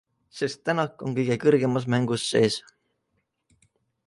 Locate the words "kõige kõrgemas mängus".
1.19-2.27